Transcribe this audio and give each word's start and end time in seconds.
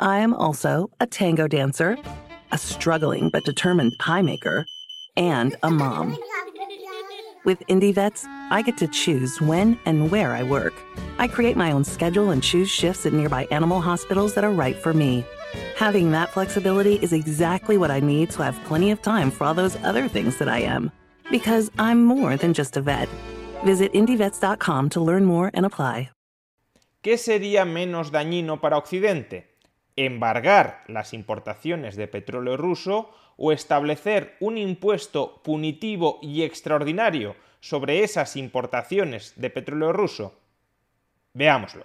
I 0.00 0.20
am 0.20 0.32
also 0.32 0.90
a 1.00 1.06
tango 1.06 1.48
dancer, 1.48 1.98
a 2.52 2.58
struggling 2.58 3.30
but 3.30 3.44
determined 3.44 3.98
pie 3.98 4.22
maker, 4.22 4.64
and 5.16 5.56
a 5.64 5.70
mom. 5.70 6.16
With 7.44 7.60
Indie 7.68 7.94
Vets, 7.94 8.24
I 8.50 8.62
get 8.62 8.76
to 8.78 8.86
choose 8.86 9.40
when 9.40 9.76
and 9.86 10.10
where 10.12 10.34
I 10.34 10.44
work. 10.44 10.74
I 11.18 11.26
create 11.26 11.56
my 11.56 11.72
own 11.72 11.82
schedule 11.82 12.30
and 12.30 12.42
choose 12.42 12.70
shifts 12.70 13.06
at 13.06 13.12
nearby 13.12 13.48
animal 13.50 13.80
hospitals 13.80 14.34
that 14.34 14.44
are 14.44 14.52
right 14.52 14.76
for 14.76 14.92
me. 14.94 15.24
Having 15.76 16.12
that 16.12 16.30
flexibility 16.30 16.96
is 16.96 17.12
exactly 17.12 17.76
what 17.76 17.90
I 17.90 17.98
need 17.98 18.30
to 18.30 18.42
have 18.42 18.62
plenty 18.66 18.92
of 18.92 19.02
time 19.02 19.32
for 19.32 19.44
all 19.44 19.54
those 19.54 19.76
other 19.82 20.06
things 20.08 20.36
that 20.36 20.48
I 20.48 20.60
am. 20.60 20.92
Because 21.30 21.70
I'm 21.78 22.04
more 22.04 22.36
than 22.36 22.54
just 22.54 22.76
a 22.76 22.80
vet. 22.80 23.08
Visit 23.64 23.92
IndieVets.com 23.94 24.90
to 24.90 25.00
learn 25.00 25.24
more 25.24 25.50
and 25.54 25.66
apply. 25.66 26.10
¿Qué 27.02 27.16
sería 27.16 27.64
menos 27.64 28.10
dañino 28.10 28.60
para 28.60 28.76
Occidente? 28.76 29.57
¿Embargar 30.00 30.84
las 30.86 31.12
importaciones 31.12 31.96
de 31.96 32.06
petróleo 32.06 32.56
ruso 32.56 33.10
o 33.36 33.50
establecer 33.50 34.36
un 34.38 34.56
impuesto 34.56 35.42
punitivo 35.42 36.20
y 36.22 36.44
extraordinario 36.44 37.34
sobre 37.58 38.04
esas 38.04 38.36
importaciones 38.36 39.32
de 39.34 39.50
petróleo 39.50 39.92
ruso? 39.92 40.38
Veámoslo. 41.34 41.84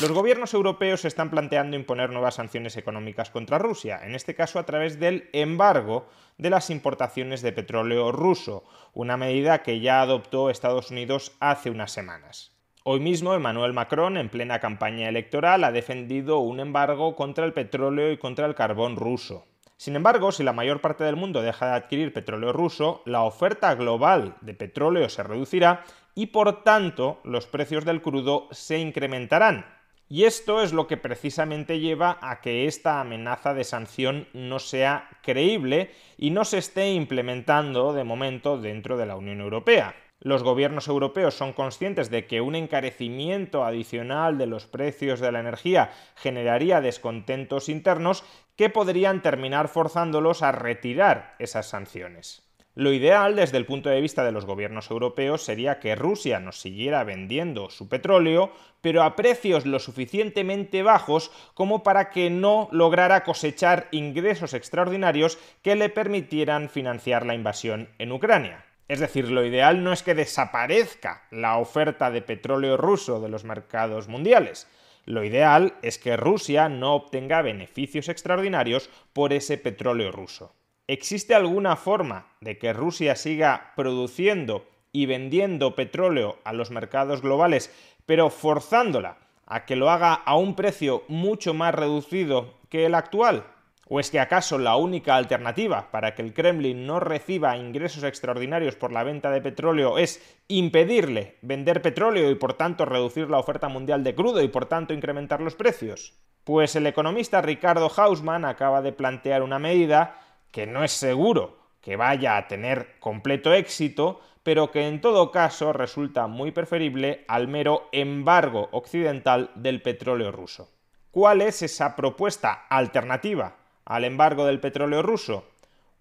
Los 0.00 0.12
gobiernos 0.12 0.54
europeos 0.54 1.04
están 1.04 1.28
planteando 1.28 1.76
imponer 1.76 2.08
nuevas 2.08 2.36
sanciones 2.36 2.78
económicas 2.78 3.28
contra 3.28 3.58
Rusia, 3.58 4.00
en 4.02 4.14
este 4.14 4.34
caso 4.34 4.58
a 4.58 4.64
través 4.64 4.98
del 4.98 5.28
embargo 5.34 6.08
de 6.38 6.48
las 6.48 6.70
importaciones 6.70 7.42
de 7.42 7.52
petróleo 7.52 8.12
ruso, 8.12 8.64
una 8.94 9.18
medida 9.18 9.62
que 9.62 9.80
ya 9.80 10.00
adoptó 10.00 10.48
Estados 10.48 10.90
Unidos 10.90 11.36
hace 11.38 11.68
unas 11.68 11.92
semanas. 11.92 12.56
Hoy 12.82 12.98
mismo 12.98 13.34
Emmanuel 13.34 13.74
Macron, 13.74 14.16
en 14.16 14.30
plena 14.30 14.58
campaña 14.58 15.10
electoral, 15.10 15.64
ha 15.64 15.70
defendido 15.70 16.38
un 16.38 16.60
embargo 16.60 17.14
contra 17.14 17.44
el 17.44 17.52
petróleo 17.52 18.10
y 18.10 18.16
contra 18.16 18.46
el 18.46 18.54
carbón 18.54 18.96
ruso. 18.96 19.44
Sin 19.76 19.96
embargo, 19.96 20.32
si 20.32 20.44
la 20.44 20.54
mayor 20.54 20.80
parte 20.80 21.04
del 21.04 21.14
mundo 21.14 21.42
deja 21.42 21.66
de 21.66 21.72
adquirir 21.74 22.14
petróleo 22.14 22.54
ruso, 22.54 23.02
la 23.04 23.22
oferta 23.22 23.74
global 23.74 24.36
de 24.40 24.54
petróleo 24.54 25.10
se 25.10 25.22
reducirá 25.22 25.84
y 26.14 26.28
por 26.28 26.64
tanto 26.64 27.20
los 27.22 27.46
precios 27.46 27.84
del 27.84 28.00
crudo 28.00 28.48
se 28.50 28.78
incrementarán. 28.78 29.66
Y 30.08 30.24
esto 30.24 30.62
es 30.62 30.72
lo 30.72 30.86
que 30.86 30.96
precisamente 30.96 31.80
lleva 31.80 32.18
a 32.22 32.40
que 32.40 32.64
esta 32.64 32.98
amenaza 32.98 33.52
de 33.52 33.64
sanción 33.64 34.26
no 34.32 34.58
sea 34.58 35.10
creíble 35.22 35.90
y 36.16 36.30
no 36.30 36.46
se 36.46 36.56
esté 36.56 36.94
implementando 36.94 37.92
de 37.92 38.04
momento 38.04 38.58
dentro 38.58 38.96
de 38.96 39.04
la 39.04 39.16
Unión 39.16 39.42
Europea. 39.42 39.94
Los 40.22 40.42
gobiernos 40.42 40.86
europeos 40.86 41.34
son 41.34 41.54
conscientes 41.54 42.10
de 42.10 42.26
que 42.26 42.42
un 42.42 42.54
encarecimiento 42.54 43.64
adicional 43.64 44.36
de 44.36 44.46
los 44.46 44.66
precios 44.66 45.18
de 45.18 45.32
la 45.32 45.40
energía 45.40 45.92
generaría 46.14 46.82
descontentos 46.82 47.70
internos 47.70 48.22
que 48.54 48.68
podrían 48.68 49.22
terminar 49.22 49.68
forzándolos 49.68 50.42
a 50.42 50.52
retirar 50.52 51.36
esas 51.38 51.70
sanciones. 51.70 52.46
Lo 52.74 52.92
ideal 52.92 53.34
desde 53.34 53.56
el 53.56 53.64
punto 53.64 53.88
de 53.88 54.00
vista 54.00 54.22
de 54.22 54.30
los 54.30 54.44
gobiernos 54.44 54.90
europeos 54.90 55.42
sería 55.42 55.80
que 55.80 55.96
Rusia 55.96 56.38
nos 56.38 56.60
siguiera 56.60 57.02
vendiendo 57.02 57.70
su 57.70 57.88
petróleo, 57.88 58.52
pero 58.82 59.02
a 59.02 59.16
precios 59.16 59.64
lo 59.64 59.78
suficientemente 59.78 60.82
bajos 60.82 61.32
como 61.54 61.82
para 61.82 62.10
que 62.10 62.28
no 62.28 62.68
lograra 62.72 63.24
cosechar 63.24 63.88
ingresos 63.90 64.52
extraordinarios 64.52 65.38
que 65.62 65.76
le 65.76 65.88
permitieran 65.88 66.68
financiar 66.68 67.24
la 67.24 67.34
invasión 67.34 67.88
en 67.98 68.12
Ucrania. 68.12 68.66
Es 68.90 68.98
decir, 68.98 69.30
lo 69.30 69.46
ideal 69.46 69.84
no 69.84 69.92
es 69.92 70.02
que 70.02 70.16
desaparezca 70.16 71.22
la 71.30 71.58
oferta 71.58 72.10
de 72.10 72.22
petróleo 72.22 72.76
ruso 72.76 73.20
de 73.20 73.28
los 73.28 73.44
mercados 73.44 74.08
mundiales. 74.08 74.66
Lo 75.04 75.22
ideal 75.22 75.74
es 75.80 75.96
que 75.96 76.16
Rusia 76.16 76.68
no 76.68 76.96
obtenga 76.96 77.40
beneficios 77.40 78.08
extraordinarios 78.08 78.90
por 79.12 79.32
ese 79.32 79.58
petróleo 79.58 80.10
ruso. 80.10 80.56
¿Existe 80.88 81.36
alguna 81.36 81.76
forma 81.76 82.26
de 82.40 82.58
que 82.58 82.72
Rusia 82.72 83.14
siga 83.14 83.74
produciendo 83.76 84.66
y 84.90 85.06
vendiendo 85.06 85.76
petróleo 85.76 86.40
a 86.42 86.52
los 86.52 86.72
mercados 86.72 87.22
globales, 87.22 87.72
pero 88.06 88.28
forzándola 88.28 89.18
a 89.46 89.66
que 89.66 89.76
lo 89.76 89.88
haga 89.88 90.14
a 90.14 90.34
un 90.34 90.56
precio 90.56 91.04
mucho 91.06 91.54
más 91.54 91.76
reducido 91.76 92.54
que 92.68 92.86
el 92.86 92.96
actual? 92.96 93.44
¿O 93.92 93.98
es 93.98 94.12
que 94.12 94.20
acaso 94.20 94.56
la 94.56 94.76
única 94.76 95.16
alternativa 95.16 95.90
para 95.90 96.14
que 96.14 96.22
el 96.22 96.32
Kremlin 96.32 96.86
no 96.86 97.00
reciba 97.00 97.56
ingresos 97.56 98.04
extraordinarios 98.04 98.76
por 98.76 98.92
la 98.92 99.02
venta 99.02 99.32
de 99.32 99.40
petróleo 99.40 99.98
es 99.98 100.22
impedirle 100.46 101.38
vender 101.42 101.82
petróleo 101.82 102.30
y 102.30 102.36
por 102.36 102.54
tanto 102.54 102.84
reducir 102.84 103.28
la 103.28 103.40
oferta 103.40 103.68
mundial 103.68 104.04
de 104.04 104.14
crudo 104.14 104.42
y 104.42 104.46
por 104.46 104.66
tanto 104.66 104.94
incrementar 104.94 105.40
los 105.40 105.56
precios? 105.56 106.14
Pues 106.44 106.76
el 106.76 106.86
economista 106.86 107.42
Ricardo 107.42 107.90
Hausmann 107.90 108.44
acaba 108.44 108.80
de 108.80 108.92
plantear 108.92 109.42
una 109.42 109.58
medida 109.58 110.20
que 110.52 110.68
no 110.68 110.84
es 110.84 110.92
seguro 110.92 111.58
que 111.80 111.96
vaya 111.96 112.36
a 112.36 112.46
tener 112.46 112.94
completo 113.00 113.52
éxito, 113.52 114.20
pero 114.44 114.70
que 114.70 114.86
en 114.86 115.00
todo 115.00 115.32
caso 115.32 115.72
resulta 115.72 116.28
muy 116.28 116.52
preferible 116.52 117.24
al 117.26 117.48
mero 117.48 117.88
embargo 117.90 118.68
occidental 118.70 119.50
del 119.56 119.82
petróleo 119.82 120.30
ruso. 120.30 120.70
¿Cuál 121.10 121.40
es 121.40 121.62
esa 121.62 121.96
propuesta 121.96 122.66
alternativa 122.68 123.56
al 123.90 124.04
embargo 124.04 124.46
del 124.46 124.60
petróleo 124.60 125.02
ruso? 125.02 125.44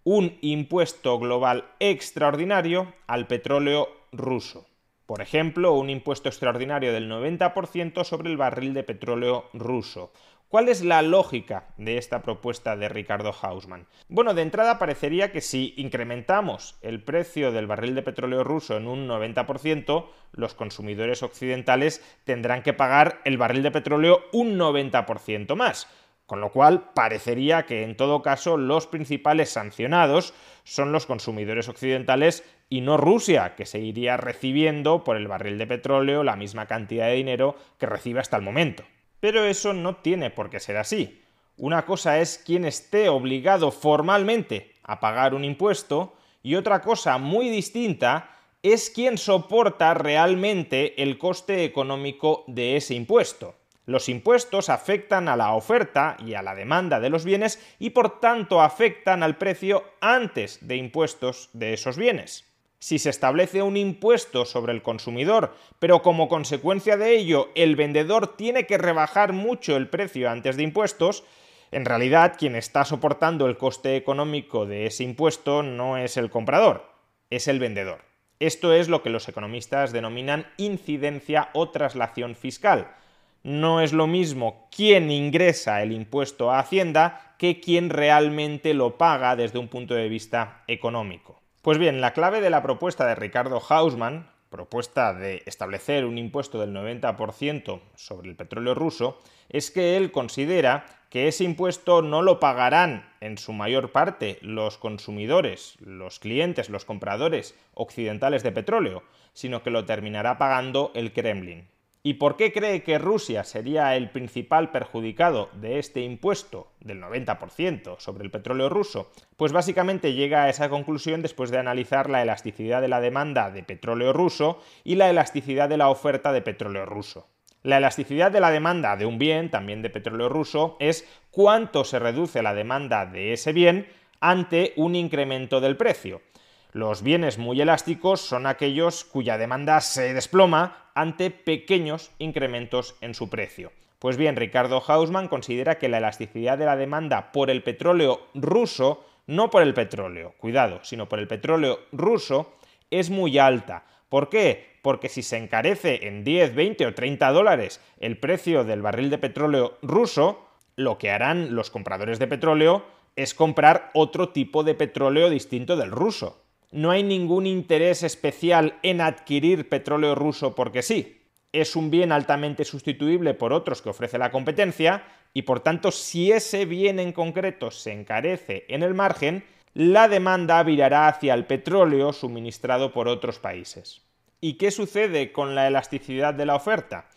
Un 0.03 0.37
impuesto 0.41 1.17
global 1.17 1.65
extraordinario 1.79 2.93
al 3.07 3.25
petróleo 3.25 3.89
ruso. 4.11 4.67
Por 5.07 5.23
ejemplo, 5.23 5.73
un 5.73 5.89
impuesto 5.89 6.29
extraordinario 6.29 6.93
del 6.93 7.09
90% 7.09 8.03
sobre 8.03 8.29
el 8.29 8.37
barril 8.37 8.75
de 8.75 8.83
petróleo 8.83 9.49
ruso, 9.53 10.11
¿Cuál 10.49 10.67
es 10.67 10.83
la 10.83 11.03
lógica 11.03 11.67
de 11.77 11.99
esta 11.99 12.23
propuesta 12.23 12.75
de 12.75 12.89
Ricardo 12.89 13.31
Hausmann? 13.39 13.85
Bueno, 14.07 14.33
de 14.33 14.41
entrada 14.41 14.79
parecería 14.79 15.31
que 15.31 15.41
si 15.41 15.75
incrementamos 15.77 16.75
el 16.81 17.03
precio 17.03 17.51
del 17.51 17.67
barril 17.67 17.93
de 17.93 18.01
petróleo 18.01 18.43
ruso 18.43 18.75
en 18.75 18.87
un 18.87 19.07
90%, 19.07 20.07
los 20.31 20.55
consumidores 20.55 21.21
occidentales 21.21 22.03
tendrán 22.23 22.63
que 22.63 22.73
pagar 22.73 23.21
el 23.25 23.37
barril 23.37 23.61
de 23.61 23.69
petróleo 23.69 24.23
un 24.33 24.57
90% 24.57 25.55
más. 25.55 25.87
Con 26.29 26.41
lo 26.41 26.51
cual, 26.51 26.91
parecería 26.93 27.65
que 27.65 27.81
en 27.81 27.97
todo 27.97 28.21
caso 28.21 28.55
los 28.55 28.85
principales 28.85 29.49
sancionados 29.49 30.35
son 30.63 30.91
los 30.91 31.07
consumidores 31.07 31.67
occidentales 31.69 32.43
y 32.69 32.81
no 32.81 32.97
Rusia, 32.97 33.55
que 33.55 33.65
seguiría 33.65 34.15
recibiendo 34.15 35.03
por 35.03 35.17
el 35.17 35.27
barril 35.27 35.57
de 35.57 35.65
petróleo 35.65 36.23
la 36.23 36.35
misma 36.35 36.67
cantidad 36.67 37.07
de 37.07 37.15
dinero 37.15 37.55
que 37.79 37.87
recibe 37.87 38.19
hasta 38.19 38.37
el 38.37 38.43
momento. 38.43 38.83
Pero 39.19 39.43
eso 39.43 39.73
no 39.73 39.95
tiene 39.95 40.29
por 40.29 40.51
qué 40.51 40.59
ser 40.59 40.77
así. 40.77 41.19
Una 41.57 41.87
cosa 41.87 42.19
es 42.19 42.37
quien 42.37 42.63
esté 42.63 43.09
obligado 43.09 43.71
formalmente 43.71 44.75
a 44.83 44.99
pagar 44.99 45.33
un 45.33 45.43
impuesto 45.43 46.13
y 46.43 46.53
otra 46.53 46.81
cosa 46.81 47.17
muy 47.17 47.49
distinta 47.49 48.37
es 48.61 48.91
quien 48.91 49.17
soporta 49.17 49.95
realmente 49.95 51.01
el 51.01 51.17
coste 51.17 51.63
económico 51.63 52.43
de 52.45 52.75
ese 52.75 52.93
impuesto. 52.93 53.55
Los 53.89 54.07
impuestos 54.07 54.69
afectan 54.69 55.27
a 55.27 55.35
la 55.35 55.55
oferta 55.55 56.15
y 56.23 56.35
a 56.35 56.43
la 56.43 56.53
demanda 56.53 56.99
de 56.99 57.09
los 57.09 57.25
bienes 57.25 57.59
y 57.79 57.89
por 57.89 58.19
tanto 58.19 58.61
afectan 58.61 59.23
al 59.23 59.37
precio 59.39 59.83
antes 59.99 60.59
de 60.61 60.75
impuestos 60.75 61.49
de 61.53 61.73
esos 61.73 61.97
bienes. 61.97 62.45
Si 62.77 62.99
se 62.99 63.09
establece 63.09 63.63
un 63.63 63.77
impuesto 63.77 64.45
sobre 64.45 64.73
el 64.73 64.83
consumidor, 64.83 65.55
pero 65.79 66.03
como 66.03 66.29
consecuencia 66.29 66.97
de 66.97 67.17
ello 67.17 67.49
el 67.55 67.75
vendedor 67.75 68.37
tiene 68.37 68.67
que 68.67 68.77
rebajar 68.77 69.33
mucho 69.33 69.75
el 69.75 69.89
precio 69.89 70.29
antes 70.29 70.55
de 70.55 70.61
impuestos, 70.61 71.23
en 71.71 71.85
realidad 71.85 72.35
quien 72.37 72.55
está 72.55 72.85
soportando 72.85 73.47
el 73.47 73.57
coste 73.57 73.95
económico 73.95 74.67
de 74.67 74.85
ese 74.85 75.03
impuesto 75.03 75.63
no 75.63 75.97
es 75.97 76.15
el 76.15 76.29
comprador, 76.29 76.93
es 77.31 77.47
el 77.47 77.57
vendedor. 77.57 78.01
Esto 78.39 78.71
es 78.71 78.87
lo 78.87 79.01
que 79.01 79.09
los 79.09 79.27
economistas 79.27 79.91
denominan 79.91 80.45
incidencia 80.57 81.49
o 81.53 81.71
traslación 81.71 82.35
fiscal 82.35 82.95
no 83.43 83.81
es 83.81 83.93
lo 83.93 84.07
mismo 84.07 84.67
quién 84.75 85.11
ingresa 85.11 85.81
el 85.81 85.91
impuesto 85.91 86.51
a 86.51 86.59
Hacienda 86.59 87.35
que 87.37 87.59
quien 87.59 87.89
realmente 87.89 88.73
lo 88.73 88.97
paga 88.97 89.35
desde 89.35 89.59
un 89.59 89.69
punto 89.69 89.93
de 89.93 90.09
vista 90.09 90.63
económico. 90.67 91.41
Pues 91.61 91.77
bien, 91.77 92.01
la 92.01 92.13
clave 92.13 92.41
de 92.41 92.49
la 92.49 92.61
propuesta 92.61 93.05
de 93.05 93.15
Ricardo 93.15 93.61
Hausmann, 93.67 94.29
propuesta 94.49 95.13
de 95.13 95.43
establecer 95.45 96.05
un 96.05 96.17
impuesto 96.17 96.59
del 96.59 96.73
90% 96.73 97.81
sobre 97.95 98.29
el 98.29 98.35
petróleo 98.35 98.75
ruso, 98.75 99.19
es 99.49 99.71
que 99.71 99.95
él 99.95 100.11
considera 100.11 100.85
que 101.09 101.27
ese 101.27 101.43
impuesto 101.43 102.01
no 102.01 102.21
lo 102.21 102.39
pagarán 102.39 103.09
en 103.19 103.37
su 103.37 103.51
mayor 103.53 103.91
parte 103.91 104.37
los 104.41 104.77
consumidores, 104.77 105.75
los 105.79 106.19
clientes, 106.19 106.69
los 106.69 106.85
compradores 106.85 107.55
occidentales 107.73 108.43
de 108.43 108.51
petróleo, 108.51 109.03
sino 109.33 109.63
que 109.63 109.71
lo 109.71 109.85
terminará 109.85 110.37
pagando 110.37 110.91
el 110.93 111.13
Kremlin. 111.13 111.67
¿Y 112.01 112.13
por 112.13 112.37
qué 112.37 112.53
cree 112.53 112.81
que 112.81 112.97
Rusia 112.97 113.43
sería 113.43 113.97
el 113.97 114.09
principal 114.09 114.71
perjudicado 114.71 115.49
de 115.53 115.79
este 115.79 115.99
impuesto 115.99 116.71
del 116.79 117.01
90% 117.01 117.99
sobre 117.99 118.23
el 118.23 118.31
petróleo 118.31 118.69
ruso? 118.69 119.11
Pues 119.35 119.51
básicamente 119.51 120.13
llega 120.13 120.43
a 120.43 120.49
esa 120.49 120.69
conclusión 120.69 121.21
después 121.21 121.51
de 121.51 121.57
analizar 121.57 122.09
la 122.09 122.21
elasticidad 122.21 122.79
de 122.79 122.87
la 122.87 123.01
demanda 123.01 123.51
de 123.51 123.63
petróleo 123.63 124.13
ruso 124.13 124.61
y 124.85 124.95
la 124.95 125.09
elasticidad 125.09 125.67
de 125.67 125.75
la 125.75 125.89
oferta 125.89 126.31
de 126.31 126.41
petróleo 126.41 126.85
ruso. 126.85 127.27
La 127.63 127.79
elasticidad 127.79 128.31
de 128.31 128.39
la 128.39 128.51
demanda 128.51 128.95
de 128.95 129.05
un 129.05 129.19
bien, 129.19 129.51
también 129.51 129.81
de 129.81 129.89
petróleo 129.89 130.29
ruso, 130.29 130.77
es 130.79 131.05
cuánto 131.31 131.83
se 131.83 131.99
reduce 131.99 132.41
la 132.41 132.53
demanda 132.53 133.05
de 133.05 133.33
ese 133.33 133.51
bien 133.51 133.89
ante 134.21 134.71
un 134.77 134.95
incremento 134.95 135.59
del 135.59 135.75
precio. 135.75 136.21
Los 136.71 137.01
bienes 137.01 137.39
muy 137.39 137.59
elásticos 137.59 138.21
son 138.21 138.45
aquellos 138.45 139.03
cuya 139.03 139.39
demanda 139.39 139.81
se 139.81 140.13
desploma 140.13 140.91
ante 140.93 141.31
pequeños 141.31 142.11
incrementos 142.19 142.95
en 143.01 143.15
su 143.15 143.27
precio. 143.27 143.71
Pues 143.97 144.17
bien, 144.17 144.35
Ricardo 144.35 144.79
Hausmann 144.87 145.29
considera 145.29 145.79
que 145.79 145.89
la 145.89 145.97
elasticidad 145.97 146.59
de 146.59 146.65
la 146.65 146.75
demanda 146.75 147.31
por 147.31 147.49
el 147.49 147.63
petróleo 147.63 148.27
ruso, 148.35 149.03
no 149.25 149.49
por 149.49 149.63
el 149.63 149.73
petróleo, 149.73 150.35
cuidado, 150.37 150.79
sino 150.83 151.09
por 151.09 151.17
el 151.17 151.27
petróleo 151.27 151.79
ruso, 151.91 152.53
es 152.91 153.09
muy 153.09 153.39
alta. 153.39 153.85
¿Por 154.07 154.29
qué? 154.29 154.77
Porque 154.83 155.09
si 155.09 155.23
se 155.23 155.37
encarece 155.37 156.07
en 156.07 156.23
10, 156.23 156.53
20 156.53 156.85
o 156.85 156.93
30 156.93 157.31
dólares 157.31 157.81
el 157.99 158.19
precio 158.19 158.63
del 158.63 158.83
barril 158.83 159.09
de 159.09 159.17
petróleo 159.17 159.79
ruso, 159.81 160.45
lo 160.75 160.99
que 160.99 161.09
harán 161.09 161.55
los 161.55 161.71
compradores 161.71 162.19
de 162.19 162.27
petróleo 162.27 162.85
es 163.15 163.33
comprar 163.33 163.89
otro 163.95 164.29
tipo 164.29 164.63
de 164.63 164.75
petróleo 164.75 165.31
distinto 165.31 165.75
del 165.75 165.89
ruso 165.89 166.43
no 166.71 166.91
hay 166.91 167.03
ningún 167.03 167.47
interés 167.47 168.03
especial 168.03 168.77
en 168.83 169.01
adquirir 169.01 169.69
petróleo 169.69 170.15
ruso 170.15 170.55
porque 170.55 170.81
sí. 170.81 171.15
Es 171.51 171.75
un 171.75 171.89
bien 171.89 172.11
altamente 172.11 172.63
sustituible 172.63 173.33
por 173.33 173.53
otros 173.53 173.81
que 173.81 173.89
ofrece 173.89 174.19
la 174.19 174.31
competencia 174.31 175.03
y 175.33 175.43
por 175.43 175.61
tanto 175.61 175.91
si 175.91 176.31
ese 176.31 176.65
bien 176.65 176.99
en 176.99 177.11
concreto 177.11 177.71
se 177.71 177.91
encarece 177.91 178.65
en 178.69 178.83
el 178.83 178.93
margen, 178.93 179.43
la 179.73 180.07
demanda 180.07 180.61
virará 180.61 181.07
hacia 181.07 181.33
el 181.33 181.45
petróleo 181.45 182.13
suministrado 182.13 182.91
por 182.91 183.07
otros 183.07 183.39
países. 183.39 184.01
¿Y 184.41 184.53
qué 184.53 184.69
sucede 184.71 185.31
con 185.31 185.55
la 185.55 185.67
elasticidad 185.67 186.33
de 186.33 186.45
la 186.45 186.55
oferta? 186.55 187.09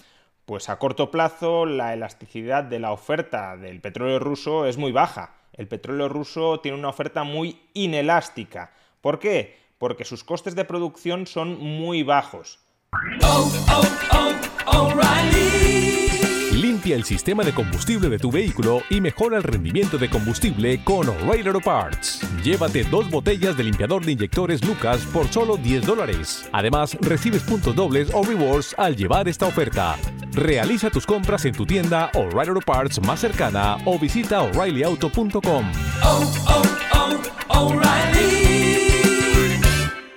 Pues 0.46 0.69
a 0.69 0.78
corto 0.78 1.10
plazo 1.10 1.66
la 1.66 1.93
elasticidad 1.93 2.64
de 2.64 2.81
la 2.81 2.93
oferta 2.93 3.56
del 3.56 3.81
petróleo 3.81 4.19
ruso 4.19 4.66
es 4.66 4.76
muy 4.78 4.93
baja. 4.93 5.37
El 5.52 5.69
petróleo 5.69 6.08
ruso 6.08 6.60
tiene 6.60 6.78
una 6.78 6.88
oferta 6.88 7.22
muy 7.22 7.60
inelástica 7.75 8.72
¿Por 9.02 9.19
qué? 9.19 9.58
Porque 9.78 10.04
sus 10.04 10.25
costes 10.25 10.54
de 10.54 10.64
producción 10.64 11.26
son 11.26 11.58
muy 11.58 12.04
bajos. 12.04 12.60
Limpia 16.52 16.94
el 16.94 17.02
sistema 17.02 17.43
de 17.43 17.52
combustible 17.52 18.08
de 18.08 18.19
tu 18.19 18.31
vehículo 18.31 18.82
y 18.88 19.00
mejora 19.00 19.38
el 19.38 19.43
rendimiento 19.43 19.99
de 19.99 20.08
combustible 20.08 20.84
con 20.84 21.08
O'Reilly 21.08 21.49
Auto 21.49 21.60
Parts. 21.60 22.20
Llévate 22.44 22.84
dos 22.84 23.10
botellas 23.10 23.56
de 23.56 23.64
limpiador 23.64 24.04
de 24.04 24.12
inyectores 24.12 24.64
Lucas 24.64 25.05
por 25.12 25.26
solo 25.26 25.56
10 25.56 25.84
dólares. 25.84 26.48
Además, 26.52 26.96
recibes 27.00 27.43
puntos 27.43 27.75
dobles 27.75 28.08
o 28.14 28.22
rewards 28.22 28.76
al 28.78 28.94
llevar 28.94 29.26
esta 29.26 29.46
oferta. 29.46 29.96
Realiza 30.31 30.90
tus 30.90 31.06
compras 31.06 31.44
en 31.44 31.55
tu 31.55 31.66
tienda 31.66 32.10
O'Reilly 32.14 32.50
Auto 32.50 32.60
Parts 32.60 33.00
más 33.00 33.19
cercana 33.19 33.78
o 33.84 33.98
visita 33.98 34.43
o'ReillyAuto.com. 34.43 35.72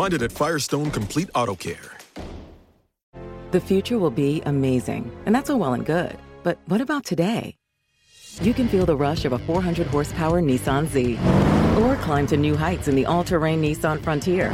Find 0.00 0.14
it 0.14 0.22
at 0.22 0.32
Firestone 0.32 0.90
Complete 0.90 1.28
Auto 1.34 1.54
Care. 1.54 1.98
The 3.50 3.60
future 3.60 3.98
will 3.98 4.10
be 4.10 4.40
amazing, 4.46 5.12
and 5.26 5.34
that's 5.34 5.50
all 5.50 5.58
well 5.58 5.74
and 5.74 5.84
good. 5.84 6.16
But 6.42 6.58
what 6.68 6.80
about 6.80 7.04
today? 7.04 7.58
You 8.40 8.54
can 8.54 8.66
feel 8.66 8.86
the 8.86 8.96
rush 8.96 9.26
of 9.26 9.34
a 9.34 9.38
400 9.40 9.88
horsepower 9.88 10.40
Nissan 10.40 10.86
Z, 10.86 11.18
or 11.82 11.96
climb 11.96 12.26
to 12.28 12.38
new 12.38 12.56
heights 12.56 12.88
in 12.88 12.94
the 12.94 13.04
all 13.04 13.24
terrain 13.24 13.60
Nissan 13.60 14.00
Frontier. 14.00 14.50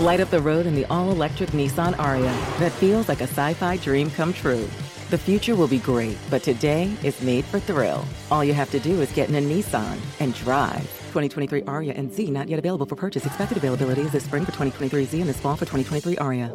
Light 0.00 0.18
up 0.18 0.30
the 0.30 0.42
road 0.42 0.66
in 0.66 0.74
the 0.74 0.86
all 0.86 1.12
electric 1.12 1.50
Nissan 1.50 1.96
Aria 2.00 2.34
that 2.58 2.72
feels 2.72 3.08
like 3.08 3.20
a 3.20 3.28
sci 3.28 3.54
fi 3.54 3.76
dream 3.76 4.10
come 4.10 4.32
true. 4.32 4.68
The 5.10 5.18
future 5.18 5.54
will 5.54 5.68
be 5.68 5.78
great, 5.78 6.18
but 6.28 6.42
today 6.42 6.92
is 7.04 7.22
made 7.22 7.44
for 7.44 7.60
thrill. 7.60 8.04
All 8.32 8.42
you 8.42 8.54
have 8.54 8.72
to 8.72 8.80
do 8.80 9.00
is 9.00 9.12
get 9.12 9.28
in 9.28 9.36
a 9.36 9.40
Nissan 9.40 10.00
and 10.18 10.34
drive. 10.34 11.01
2023 11.12 11.64
Aria 11.68 11.94
and 11.96 12.10
Z 12.10 12.34
available 12.58 12.86
for 12.86 12.96
purchase. 12.96 13.26
Expected 13.26 13.58
availability 13.58 14.02
spring 14.18 14.44
for 14.44 14.52
2023 14.52 15.04
Z 15.04 15.20
and 15.20 15.28
this 15.28 15.40
fall 15.40 15.56
for 15.56 15.66
2023 15.66 16.16
Aria. 16.18 16.50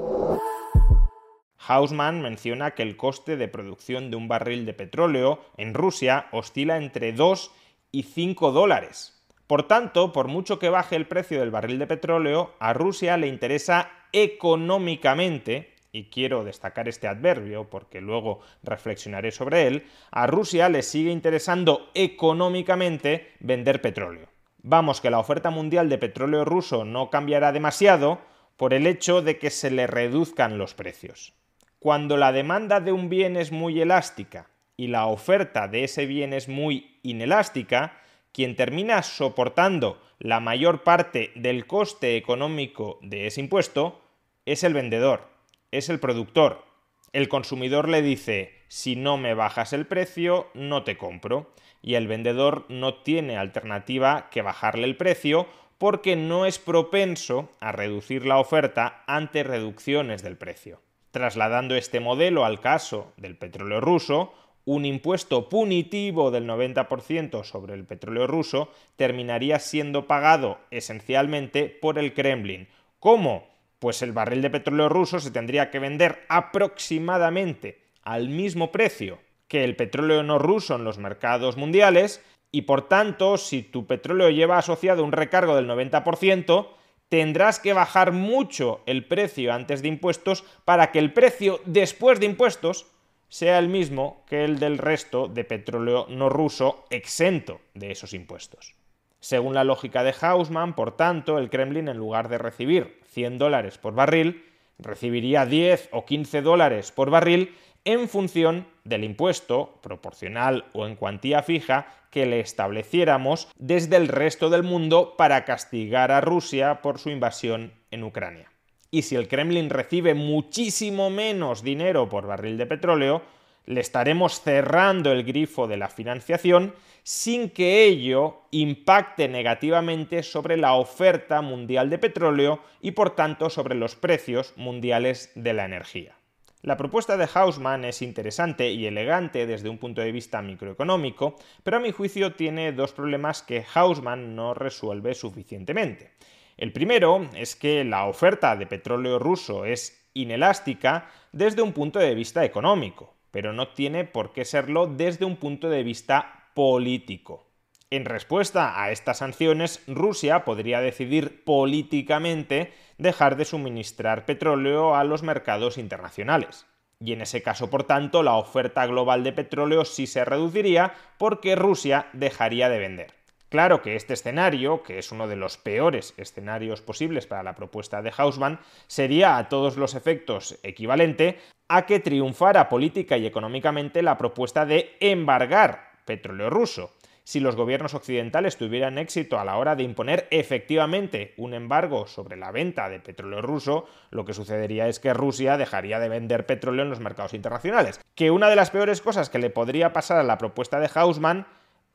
Menciona 2.21 2.71
que 2.71 2.83
el 2.83 2.95
coste 2.95 3.35
de 3.35 3.47
producción 3.47 4.09
de 4.09 4.15
un 4.17 4.27
barril 4.27 4.65
de 4.65 4.73
petróleo 4.73 5.41
en 5.57 5.73
Rusia 5.73 6.27
oscila 6.31 6.77
entre 6.77 7.11
2 7.11 7.51
y 7.91 8.03
5 8.03 8.51
dólares. 8.51 9.13
Por 9.47 9.67
tanto, 9.67 10.11
por 10.11 10.27
mucho 10.27 10.59
que 10.59 10.69
baje 10.69 10.95
el 10.95 11.07
precio 11.07 11.39
del 11.39 11.51
barril 11.51 11.79
de 11.79 11.87
petróleo, 11.87 12.53
a 12.59 12.73
Rusia 12.73 13.17
le 13.17 13.27
interesa 13.27 13.89
económicamente, 14.11 15.73
y 15.91 16.05
quiero 16.05 16.43
destacar 16.43 16.87
este 16.87 17.07
adverbio 17.07 17.69
porque 17.69 18.01
luego 18.01 18.41
reflexionaré 18.63 19.31
sobre 19.31 19.67
él, 19.67 19.85
a 20.11 20.27
Rusia 20.27 20.69
le 20.69 20.83
sigue 20.83 21.11
interesando 21.11 21.89
económicamente 21.93 23.33
vender 23.39 23.81
petróleo. 23.81 24.27
Vamos, 24.63 25.01
que 25.01 25.09
la 25.09 25.19
oferta 25.19 25.49
mundial 25.49 25.89
de 25.89 25.97
petróleo 25.97 26.45
ruso 26.45 26.85
no 26.85 27.09
cambiará 27.09 27.51
demasiado 27.51 28.19
por 28.57 28.73
el 28.73 28.87
hecho 28.87 29.21
de 29.21 29.37
que 29.37 29.49
se 29.49 29.71
le 29.71 29.87
reduzcan 29.87 30.57
los 30.57 30.73
precios. 30.73 31.33
Cuando 31.79 32.17
la 32.17 32.31
demanda 32.31 32.79
de 32.79 32.91
un 32.91 33.07
bien 33.07 33.37
es 33.37 33.51
muy 33.51 33.79
elástica 33.79 34.49
y 34.75 34.87
la 34.87 35.05
oferta 35.05 35.67
de 35.67 35.83
ese 35.83 36.05
bien 36.05 36.33
es 36.33 36.47
muy 36.47 36.99
inelástica, 37.03 37.99
quien 38.31 38.55
termina 38.55 39.03
soportando 39.03 40.01
la 40.19 40.39
mayor 40.39 40.83
parte 40.83 41.31
del 41.35 41.67
coste 41.67 42.17
económico 42.17 42.99
de 43.01 43.27
ese 43.27 43.41
impuesto 43.41 44.01
es 44.45 44.63
el 44.63 44.73
vendedor, 44.73 45.29
es 45.71 45.89
el 45.89 45.99
productor. 45.99 46.66
El 47.13 47.29
consumidor 47.29 47.87
le 47.87 48.01
dice, 48.01 48.53
si 48.67 48.95
no 48.95 49.17
me 49.17 49.33
bajas 49.33 49.73
el 49.73 49.85
precio, 49.85 50.47
no 50.53 50.83
te 50.83 50.97
compro. 50.97 51.51
Y 51.81 51.95
el 51.95 52.07
vendedor 52.07 52.65
no 52.69 52.95
tiene 52.95 53.37
alternativa 53.37 54.29
que 54.29 54.41
bajarle 54.41 54.85
el 54.85 54.97
precio 54.97 55.47
porque 55.77 56.15
no 56.15 56.45
es 56.45 56.59
propenso 56.59 57.49
a 57.59 57.71
reducir 57.71 58.25
la 58.25 58.39
oferta 58.39 59.03
ante 59.07 59.43
reducciones 59.43 60.23
del 60.23 60.37
precio. 60.37 60.81
Trasladando 61.11 61.75
este 61.75 61.99
modelo 61.99 62.45
al 62.45 62.59
caso 62.59 63.13
del 63.17 63.37
petróleo 63.37 63.79
ruso, 63.79 64.33
un 64.65 64.85
impuesto 64.85 65.47
punitivo 65.47 66.29
del 66.29 66.45
90% 66.45 67.43
sobre 67.45 67.73
el 67.73 67.85
petróleo 67.85 68.27
ruso 68.27 68.69
terminaría 68.97 69.59
siendo 69.59 70.07
pagado 70.07 70.59
esencialmente 70.71 71.69
por 71.69 71.97
el 71.97 72.13
Kremlin. 72.13 72.67
¿Cómo? 72.99 73.47
Pues 73.79 74.01
el 74.01 74.11
barril 74.11 74.41
de 74.41 74.49
petróleo 74.49 74.89
ruso 74.89 75.19
se 75.19 75.31
tendría 75.31 75.69
que 75.69 75.79
vender 75.79 76.25
aproximadamente 76.29 77.83
al 78.03 78.29
mismo 78.29 78.71
precio 78.71 79.19
que 79.47 79.63
el 79.63 79.75
petróleo 79.75 80.23
no 80.23 80.39
ruso 80.39 80.75
en 80.75 80.83
los 80.83 80.97
mercados 80.97 81.57
mundiales 81.57 82.23
y 82.51 82.63
por 82.63 82.87
tanto, 82.87 83.37
si 83.37 83.61
tu 83.61 83.85
petróleo 83.85 84.29
lleva 84.29 84.57
asociado 84.57 85.03
un 85.03 85.11
recargo 85.11 85.55
del 85.55 85.67
90%, 85.67 86.67
tendrás 87.09 87.59
que 87.59 87.73
bajar 87.73 88.11
mucho 88.13 88.81
el 88.85 89.05
precio 89.05 89.53
antes 89.53 89.81
de 89.81 89.89
impuestos 89.89 90.43
para 90.65 90.91
que 90.91 90.99
el 90.99 91.13
precio 91.13 91.59
después 91.65 92.19
de 92.19 92.25
impuestos 92.25 92.87
sea 93.29 93.59
el 93.59 93.67
mismo 93.67 94.23
que 94.27 94.45
el 94.45 94.59
del 94.59 94.77
resto 94.77 95.27
de 95.27 95.43
petróleo 95.43 96.07
no 96.09 96.29
ruso 96.29 96.85
exento 96.89 97.59
de 97.73 97.91
esos 97.91 98.13
impuestos. 98.13 98.76
Según 99.19 99.53
la 99.53 99.63
lógica 99.63 100.03
de 100.03 100.13
Hausmann, 100.19 100.73
por 100.73 100.95
tanto, 100.95 101.37
el 101.37 101.49
Kremlin 101.49 101.87
en 101.87 101.97
lugar 101.97 102.29
de 102.29 102.37
recibir 102.37 102.99
100 103.05 103.37
dólares 103.37 103.77
por 103.77 103.93
barril, 103.93 104.45
recibiría 104.79 105.45
10 105.45 105.89
o 105.91 106.05
15 106.05 106.41
dólares 106.41 106.91
por 106.91 107.09
barril 107.09 107.55
en 107.83 108.09
función 108.09 108.67
del 108.83 109.03
impuesto, 109.03 109.79
proporcional 109.81 110.65
o 110.73 110.85
en 110.85 110.95
cuantía 110.95 111.41
fija, 111.41 111.87
que 112.11 112.25
le 112.25 112.39
estableciéramos 112.39 113.49
desde 113.57 113.95
el 113.95 114.07
resto 114.07 114.49
del 114.49 114.63
mundo 114.63 115.15
para 115.17 115.45
castigar 115.45 116.11
a 116.11 116.21
Rusia 116.21 116.81
por 116.81 116.99
su 116.99 117.09
invasión 117.09 117.73
en 117.91 118.03
Ucrania. 118.03 118.51
Y 118.91 119.03
si 119.03 119.15
el 119.15 119.27
Kremlin 119.27 119.69
recibe 119.69 120.13
muchísimo 120.13 121.09
menos 121.09 121.63
dinero 121.63 122.07
por 122.07 122.25
barril 122.27 122.57
de 122.57 122.65
petróleo, 122.65 123.21
le 123.67 123.81
estaremos 123.81 124.41
cerrando 124.41 125.11
el 125.11 125.23
grifo 125.23 125.67
de 125.67 125.77
la 125.77 125.89
financiación 125.89 126.73
sin 127.03 127.51
que 127.51 127.83
ello 127.83 128.41
impacte 128.51 129.27
negativamente 129.27 130.23
sobre 130.23 130.57
la 130.57 130.73
oferta 130.73 131.41
mundial 131.41 131.89
de 131.89 131.99
petróleo 131.99 132.61
y 132.81 132.91
por 132.91 133.15
tanto 133.15 133.49
sobre 133.49 133.75
los 133.75 133.95
precios 133.95 134.53
mundiales 134.55 135.31
de 135.35 135.53
la 135.53 135.65
energía. 135.65 136.15
La 136.63 136.75
propuesta 136.75 137.17
de 137.17 137.29
Hausmann 137.33 137.85
es 137.85 138.01
interesante 138.01 138.71
y 138.71 138.87
elegante 138.87 139.45
desde 139.45 139.69
un 139.69 139.77
punto 139.77 140.01
de 140.01 140.11
vista 140.11 140.41
microeconómico, 140.41 141.35
pero 141.63 141.77
a 141.77 141.79
mi 141.79 141.91
juicio 141.91 142.33
tiene 142.33 142.71
dos 142.71 142.93
problemas 142.93 143.43
que 143.43 143.63
Hausmann 143.73 144.35
no 144.35 144.53
resuelve 144.53 145.13
suficientemente. 145.13 146.11
El 146.57 146.73
primero 146.73 147.29
es 147.35 147.55
que 147.55 147.83
la 147.83 148.05
oferta 148.05 148.55
de 148.55 148.65
petróleo 148.65 149.19
ruso 149.19 149.65
es 149.65 150.09
inelástica 150.13 151.09
desde 151.31 151.61
un 151.61 151.73
punto 151.73 151.99
de 151.99 152.15
vista 152.15 152.43
económico, 152.43 153.16
pero 153.31 153.53
no 153.53 153.69
tiene 153.69 154.03
por 154.03 154.33
qué 154.33 154.45
serlo 154.45 154.87
desde 154.87 155.25
un 155.25 155.37
punto 155.37 155.69
de 155.69 155.83
vista 155.83 156.49
político. 156.53 157.47
En 157.89 158.03
respuesta 158.03 158.81
a 158.81 158.91
estas 158.91 159.19
sanciones, 159.19 159.81
Rusia 159.87 160.43
podría 160.43 160.81
decidir 160.81 161.43
políticamente 161.45 162.73
dejar 162.97 163.37
de 163.37 163.45
suministrar 163.45 164.25
petróleo 164.25 164.95
a 164.95 165.05
los 165.05 165.23
mercados 165.23 165.77
internacionales. 165.77 166.65
Y 166.99 167.13
en 167.13 167.21
ese 167.21 167.43
caso, 167.43 167.69
por 167.69 167.83
tanto, 167.83 168.23
la 168.23 168.35
oferta 168.35 168.85
global 168.87 169.23
de 169.23 169.31
petróleo 169.31 169.85
sí 169.85 170.07
se 170.07 170.25
reduciría 170.25 170.93
porque 171.17 171.55
Rusia 171.55 172.07
dejaría 172.13 172.69
de 172.69 172.79
vender. 172.79 173.16
Claro 173.49 173.81
que 173.81 173.95
este 173.95 174.13
escenario, 174.13 174.83
que 174.83 174.99
es 174.99 175.11
uno 175.11 175.27
de 175.27 175.37
los 175.37 175.57
peores 175.57 176.13
escenarios 176.17 176.81
posibles 176.81 177.27
para 177.27 177.43
la 177.43 177.55
propuesta 177.55 178.01
de 178.01 178.11
Hausmann, 178.15 178.59
sería 178.87 179.37
a 179.37 179.47
todos 179.47 179.77
los 179.77 179.95
efectos 179.95 180.59
equivalente 180.63 181.39
a 181.69 181.85
que 181.85 181.99
triunfara 181.99 182.67
política 182.69 183.17
y 183.17 183.25
económicamente 183.25 184.01
la 184.01 184.17
propuesta 184.17 184.65
de 184.65 184.97
embargar 184.99 185.91
petróleo 186.05 186.49
ruso 186.49 186.91
si 187.27 187.41
los 187.41 187.57
gobiernos 187.57 187.93
occidentales 187.93 188.55
tuvieran 188.55 188.97
éxito 188.97 189.37
a 189.37 189.43
la 189.43 189.57
hora 189.57 189.75
de 189.75 189.83
imponer 189.83 190.29
efectivamente 190.31 191.33
un 191.35 191.53
embargo 191.53 192.07
sobre 192.07 192.37
la 192.37 192.53
venta 192.53 192.87
de 192.87 193.01
petróleo 193.01 193.41
ruso, 193.41 193.85
lo 194.11 194.23
que 194.23 194.33
sucedería 194.33 194.87
es 194.87 195.01
que 195.01 195.13
Rusia 195.13 195.57
dejaría 195.57 195.99
de 195.99 196.07
vender 196.07 196.45
petróleo 196.45 196.83
en 196.83 196.89
los 196.89 197.01
mercados 197.01 197.33
internacionales. 197.33 197.99
Que 198.15 198.31
una 198.31 198.49
de 198.49 198.55
las 198.55 198.71
peores 198.71 199.01
cosas 199.01 199.29
que 199.29 199.39
le 199.39 199.49
podría 199.49 199.91
pasar 199.91 200.19
a 200.19 200.23
la 200.23 200.37
propuesta 200.37 200.79
de 200.79 200.89
Hausmann 200.95 201.45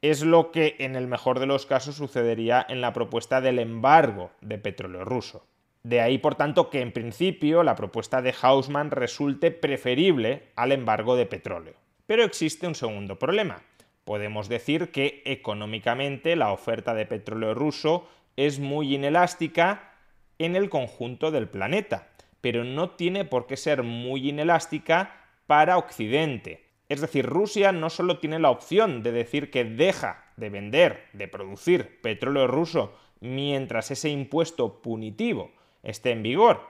es 0.03 0.23
lo 0.23 0.51
que 0.51 0.75
en 0.81 0.97
el 0.97 1.07
mejor 1.07 1.39
de 1.39 1.47
los 1.47 1.65
casos 1.65 1.95
sucedería 1.95 2.67
en 2.69 2.81
la 2.81 2.93
propuesta 2.93 3.41
del 3.41 3.61
embargo 3.61 4.33
de 4.41 4.59
petróleo 4.59 5.05
ruso. 5.05 5.47
De 5.85 6.01
ahí, 6.01 6.19
por 6.19 6.35
tanto, 6.35 6.71
que 6.71 6.81
en 6.81 6.93
principio 6.93 7.63
la 7.63 7.77
propuesta 7.77 8.21
de 8.21 8.35
Hausmann 8.41 8.91
resulte 8.91 9.53
preferible 9.53 10.49
al 10.57 10.73
embargo 10.73 11.17
de 11.17 11.27
petróleo. 11.27 11.75
Pero 12.07 12.25
existe 12.25 12.67
un 12.67 12.75
segundo 12.75 13.19
problema. 13.19 13.63
Podemos 14.05 14.49
decir 14.49 14.91
que 14.91 15.23
económicamente 15.25 16.35
la 16.35 16.53
oferta 16.53 16.95
de 16.95 17.07
petróleo 17.07 17.55
ruso 17.55 18.09
es 18.37 18.59
muy 18.59 18.95
inelástica 18.95 19.95
en 20.39 20.57
el 20.57 20.69
conjunto 20.69 21.31
del 21.31 21.49
planeta, 21.49 22.09
pero 22.41 22.65
no 22.65 22.91
tiene 22.91 23.25
por 23.25 23.47
qué 23.47 23.57
ser 23.57 23.85
muy 23.85 24.29
inelástica 24.29 25.15
para 25.47 25.79
Occidente. 25.79 26.72
Es 26.93 27.01
decir, 27.01 27.25
Rusia 27.25 27.73
no 27.73 27.89
solo 27.89 28.19
tiene 28.19 28.39
la 28.39 28.51
opción 28.51 29.03
de 29.03 29.13
decir 29.13 29.51
que 29.51 29.65
deja 29.65 30.27
de 30.37 30.51
vender, 30.51 31.09
de 31.15 31.27
producir 31.27 32.03
petróleo 32.03 32.47
ruso 32.47 32.93
mientras 33.21 33.91
ese 33.91 34.11
impuesto 34.11 34.83
punitivo 34.83 35.53
esté 35.83 36.11
en 36.11 36.23
vigor, 36.23 36.61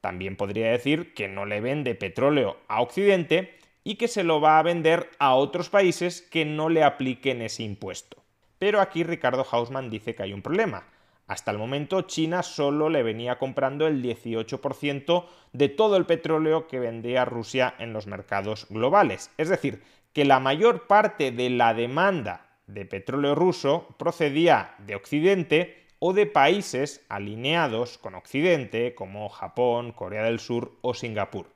también 0.00 0.36
podría 0.36 0.70
decir 0.70 1.12
que 1.12 1.28
no 1.28 1.44
le 1.44 1.60
vende 1.60 1.94
petróleo 1.94 2.56
a 2.68 2.80
Occidente 2.80 3.54
y 3.84 3.96
que 3.96 4.08
se 4.08 4.24
lo 4.24 4.40
va 4.40 4.58
a 4.58 4.62
vender 4.62 5.10
a 5.18 5.34
otros 5.34 5.68
países 5.68 6.22
que 6.22 6.46
no 6.46 6.70
le 6.70 6.82
apliquen 6.82 7.42
ese 7.42 7.62
impuesto. 7.62 8.16
Pero 8.58 8.80
aquí 8.80 9.04
Ricardo 9.04 9.46
Hausmann 9.50 9.90
dice 9.90 10.14
que 10.14 10.22
hay 10.22 10.32
un 10.32 10.40
problema. 10.40 10.84
Hasta 11.26 11.50
el 11.50 11.58
momento 11.58 12.02
China 12.02 12.42
solo 12.42 12.88
le 12.88 13.02
venía 13.02 13.38
comprando 13.38 13.86
el 13.86 14.02
18% 14.02 15.24
de 15.52 15.68
todo 15.68 15.96
el 15.96 16.06
petróleo 16.06 16.68
que 16.68 16.78
vendía 16.78 17.24
Rusia 17.24 17.74
en 17.78 17.92
los 17.92 18.06
mercados 18.06 18.66
globales. 18.70 19.30
Es 19.36 19.48
decir, 19.48 19.82
que 20.12 20.24
la 20.24 20.38
mayor 20.38 20.86
parte 20.86 21.32
de 21.32 21.50
la 21.50 21.74
demanda 21.74 22.46
de 22.66 22.86
petróleo 22.86 23.34
ruso 23.34 23.88
procedía 23.98 24.74
de 24.78 24.94
Occidente 24.94 25.86
o 25.98 26.12
de 26.12 26.26
países 26.26 27.04
alineados 27.08 27.98
con 27.98 28.14
Occidente 28.14 28.94
como 28.94 29.28
Japón, 29.28 29.92
Corea 29.92 30.24
del 30.24 30.40
Sur 30.40 30.78
o 30.82 30.94
Singapur. 30.94 31.48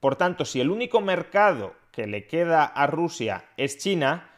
Por 0.00 0.16
tanto, 0.16 0.44
si 0.44 0.60
el 0.60 0.70
único 0.70 1.00
mercado 1.00 1.74
que 1.92 2.06
le 2.06 2.26
queda 2.26 2.64
a 2.64 2.86
Rusia 2.86 3.44
es 3.56 3.78
China, 3.78 4.29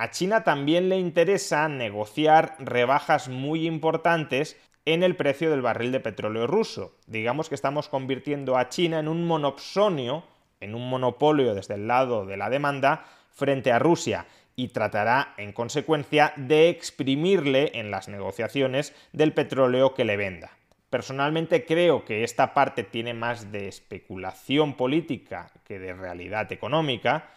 a 0.00 0.10
China 0.10 0.44
también 0.44 0.88
le 0.88 0.98
interesa 0.98 1.68
negociar 1.68 2.56
rebajas 2.58 3.28
muy 3.28 3.66
importantes 3.66 4.56
en 4.86 5.02
el 5.02 5.14
precio 5.14 5.50
del 5.50 5.60
barril 5.60 5.92
de 5.92 6.00
petróleo 6.00 6.46
ruso. 6.46 6.96
Digamos 7.06 7.50
que 7.50 7.54
estamos 7.54 7.90
convirtiendo 7.90 8.56
a 8.56 8.70
China 8.70 8.98
en 8.98 9.08
un 9.08 9.26
monopsonio, 9.26 10.24
en 10.58 10.74
un 10.74 10.88
monopolio 10.88 11.54
desde 11.54 11.74
el 11.74 11.86
lado 11.86 12.24
de 12.24 12.38
la 12.38 12.48
demanda 12.48 13.04
frente 13.28 13.72
a 13.72 13.78
Rusia 13.78 14.24
y 14.56 14.68
tratará 14.68 15.34
en 15.36 15.52
consecuencia 15.52 16.32
de 16.36 16.70
exprimirle 16.70 17.72
en 17.74 17.90
las 17.90 18.08
negociaciones 18.08 18.94
del 19.12 19.34
petróleo 19.34 19.92
que 19.92 20.06
le 20.06 20.16
venda. 20.16 20.50
Personalmente 20.88 21.66
creo 21.66 22.06
que 22.06 22.24
esta 22.24 22.54
parte 22.54 22.84
tiene 22.84 23.12
más 23.12 23.52
de 23.52 23.68
especulación 23.68 24.78
política 24.78 25.50
que 25.66 25.78
de 25.78 25.92
realidad 25.92 26.50
económica. 26.52 27.28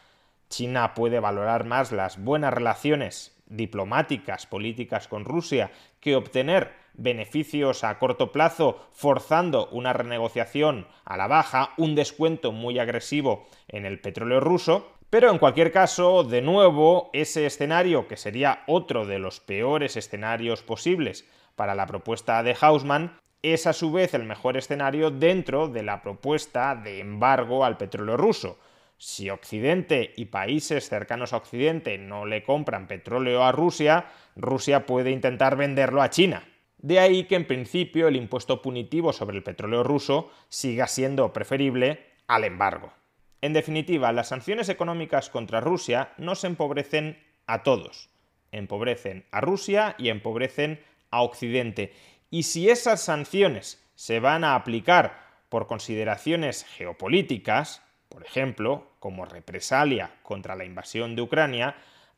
China 0.53 0.93
puede 0.93 1.19
valorar 1.19 1.65
más 1.65 1.91
las 1.91 2.23
buenas 2.23 2.53
relaciones 2.53 3.35
diplomáticas, 3.47 4.45
políticas 4.45 5.07
con 5.07 5.25
Rusia, 5.25 5.71
que 5.99 6.15
obtener 6.15 6.73
beneficios 6.93 7.83
a 7.83 7.97
corto 7.97 8.31
plazo 8.31 8.79
forzando 8.91 9.67
una 9.71 9.93
renegociación 9.93 10.85
a 11.05 11.17
la 11.17 11.25
baja, 11.25 11.71
un 11.77 11.95
descuento 11.95 12.51
muy 12.51 12.77
agresivo 12.77 13.47
en 13.67 13.87
el 13.87 13.99
petróleo 13.99 14.41
ruso. 14.41 14.91
Pero 15.09 15.31
en 15.31 15.39
cualquier 15.39 15.71
caso, 15.71 16.23
de 16.23 16.43
nuevo, 16.43 17.09
ese 17.13 17.47
escenario, 17.47 18.07
que 18.07 18.15
sería 18.15 18.61
otro 18.67 19.07
de 19.07 19.17
los 19.17 19.39
peores 19.39 19.97
escenarios 19.97 20.61
posibles 20.61 21.27
para 21.55 21.73
la 21.73 21.87
propuesta 21.87 22.43
de 22.43 22.55
Hausmann, 22.61 23.17
es 23.41 23.65
a 23.65 23.73
su 23.73 23.91
vez 23.91 24.13
el 24.13 24.23
mejor 24.23 24.55
escenario 24.55 25.09
dentro 25.09 25.67
de 25.67 25.81
la 25.81 26.03
propuesta 26.03 26.75
de 26.75 26.99
embargo 26.99 27.65
al 27.65 27.77
petróleo 27.77 28.17
ruso. 28.17 28.59
Si 28.97 29.29
Occidente 29.29 30.13
y 30.15 30.25
países 30.25 30.87
cercanos 30.87 31.33
a 31.33 31.37
Occidente 31.37 31.97
no 31.97 32.25
le 32.25 32.43
compran 32.43 32.87
petróleo 32.87 33.43
a 33.43 33.51
Rusia, 33.51 34.05
Rusia 34.35 34.85
puede 34.85 35.11
intentar 35.11 35.57
venderlo 35.57 36.01
a 36.01 36.09
China. 36.09 36.47
De 36.77 36.99
ahí 36.99 37.25
que 37.25 37.35
en 37.35 37.47
principio 37.47 38.07
el 38.07 38.15
impuesto 38.15 38.61
punitivo 38.61 39.13
sobre 39.13 39.37
el 39.37 39.43
petróleo 39.43 39.83
ruso 39.83 40.31
siga 40.49 40.87
siendo 40.87 41.31
preferible 41.31 42.05
al 42.27 42.43
embargo. 42.43 42.93
En 43.41 43.53
definitiva, 43.53 44.11
las 44.11 44.29
sanciones 44.29 44.69
económicas 44.69 45.29
contra 45.29 45.59
Rusia 45.59 46.13
no 46.17 46.35
se 46.35 46.47
empobrecen 46.47 47.21
a 47.45 47.63
todos. 47.63 48.09
Empobrecen 48.51 49.25
a 49.31 49.41
Rusia 49.41 49.95
y 49.97 50.09
empobrecen 50.09 50.81
a 51.09 51.21
Occidente. 51.21 51.93
Y 52.29 52.43
si 52.43 52.69
esas 52.69 53.01
sanciones 53.01 53.83
se 53.95 54.19
van 54.19 54.43
a 54.43 54.55
aplicar 54.55 55.23
por 55.49 55.67
consideraciones 55.67 56.65
geopolíticas, 56.65 57.81
por 58.13 58.23
ejemplo, 58.23 58.91
como 58.99 59.25
represalia 59.25 60.11
contra 60.21 60.55
la 60.55 60.65
invasión 60.65 61.15
de 61.15 61.23
Ucrania, 61.23 61.75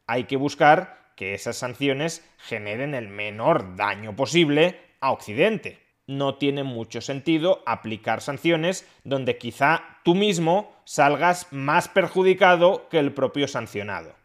hay 0.08 0.26
que 0.26 0.36
buscar 0.36 1.14
que 1.16 1.34
esas 1.34 1.56
sanciones 1.56 2.30
generen 2.38 2.94
el 2.94 3.08
menor 3.08 3.78
daño 3.78 4.14
posible 4.14 4.78
a 5.00 5.12
Occidente. 5.12 5.80
No 6.06 6.36
tiene 6.36 6.64
mucho 6.64 7.00
sentido 7.00 7.64
aplicar 7.66 8.20
sanciones 8.20 8.86
donde 9.06 9.38
quizá 9.38 10.00
tú 10.04 10.16
mismo 10.16 10.76
salgas 10.84 11.48
más 11.54 11.88
perjudicado 11.88 12.90
que 12.90 13.00
el 13.00 13.14
propio 13.14 13.48
sancionado. 13.48 14.16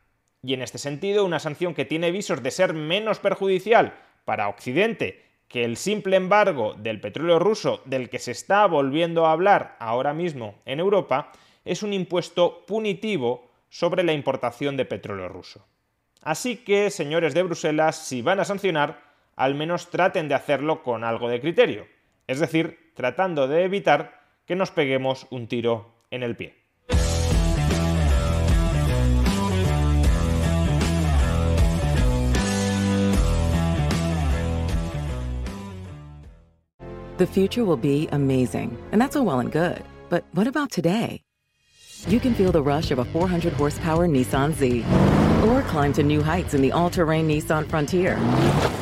Y 0.43 0.55
en 0.55 0.63
este 0.63 0.79
sentido, 0.79 1.25
una 1.25 1.39
sanción 1.39 1.73
que 1.73 1.85
tiene 1.85 2.11
visos 2.11 2.43
de 2.43 2.51
ser 2.51 2.75
menos 2.75 3.21
perjudicial 3.21 3.95
para 4.25 4.49
Occidente 4.49 5.25
que 5.47 5.65
el 5.65 5.77
simple 5.77 6.17
embargo 6.17 6.75
del 6.75 7.01
petróleo 7.01 7.39
ruso 7.39 7.81
del 7.85 8.11
que 8.11 8.19
se 8.19 8.33
está 8.33 8.67
volviendo 8.67 9.27
a 9.27 9.33
hablar 9.33 9.77
ahora 9.79 10.15
mismo 10.15 10.57
en 10.65 10.81
Europa 10.81 11.33
es 11.71 11.85
un 11.85 11.93
impuesto 11.93 12.67
punitivo 12.67 13.49
sobre 13.69 14.03
la 14.03 14.13
importación 14.13 14.77
de 14.77 14.85
petróleo 14.85 15.29
ruso. 15.29 15.65
Así 16.21 16.57
que, 16.57 16.91
señores 16.91 17.33
de 17.33 17.45
Bruselas, 17.45 17.95
si 17.95 18.23
van 18.23 18.41
a 18.41 18.45
sancionar, 18.45 19.01
al 19.37 19.55
menos 19.55 19.89
traten 19.89 20.27
de 20.27 20.35
hacerlo 20.35 20.83
con 20.83 21.05
algo 21.05 21.29
de 21.29 21.41
criterio, 21.41 21.87
es 22.27 22.41
decir, 22.41 22.91
tratando 22.95 23.47
de 23.47 23.63
evitar 23.63 24.21
que 24.47 24.57
nos 24.57 24.73
peguemos 24.73 25.29
un 25.31 25.47
tiro 25.47 25.95
en 26.11 26.25
el 26.25 26.35
pie. 26.35 26.57
The 37.19 37.27
future 37.27 37.65
will 37.65 37.77
be 37.77 38.09
amazing, 38.11 38.77
and 38.91 39.01
that's 39.01 39.15
all 39.15 39.25
well 39.25 39.39
and 39.39 39.53
good. 39.53 39.85
But 40.09 40.25
what 40.33 40.49
about 40.49 40.73
today? 40.73 41.23
You 42.09 42.19
can 42.19 42.35
feel 42.35 42.51
the 42.51 42.63
rush 42.63 42.91
of 42.91 42.99
a 42.99 43.05
400 43.05 43.53
horsepower 43.53 44.09
Nissan 44.09 44.53
Z. 44.55 44.85
Or 45.49 45.63
climb 45.63 45.93
to 45.95 46.03
new 46.03 46.23
heights 46.23 46.55
in 46.55 46.63
the 46.63 46.73
all 46.73 46.89
terrain 46.89 47.29
Nissan 47.29 47.67
Frontier. 47.69 48.17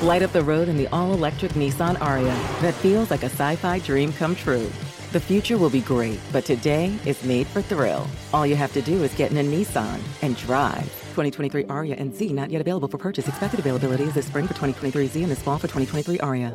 Light 0.02 0.22
up 0.22 0.32
the 0.32 0.42
road 0.42 0.68
in 0.68 0.76
the 0.76 0.86
all 0.88 1.12
electric 1.12 1.52
Nissan 1.52 2.00
Aria 2.00 2.34
that 2.60 2.74
feels 2.74 3.10
like 3.10 3.22
a 3.22 3.30
sci 3.30 3.56
fi 3.56 3.80
dream 3.80 4.12
come 4.12 4.36
true. 4.36 4.70
The 5.12 5.20
future 5.20 5.58
will 5.58 5.70
be 5.70 5.80
great, 5.80 6.20
but 6.32 6.44
today 6.44 6.96
is 7.06 7.22
made 7.24 7.46
for 7.46 7.60
thrill. 7.62 8.06
All 8.32 8.46
you 8.46 8.56
have 8.56 8.72
to 8.74 8.82
do 8.82 9.02
is 9.02 9.12
get 9.14 9.30
in 9.30 9.38
a 9.38 9.42
Nissan 9.42 10.00
and 10.22 10.36
drive. 10.36 10.84
2023 10.84 11.64
Aria 11.64 11.96
and 11.96 12.14
Z 12.14 12.32
not 12.32 12.50
yet 12.50 12.60
available 12.60 12.88
for 12.88 12.98
purchase. 12.98 13.26
Expected 13.26 13.58
availability 13.58 14.04
is 14.04 14.14
this 14.14 14.26
spring 14.26 14.46
for 14.46 14.54
2023 14.54 15.06
Z 15.08 15.22
and 15.22 15.32
this 15.32 15.42
fall 15.42 15.58
for 15.58 15.66
2023 15.66 16.20
Aria. 16.20 16.54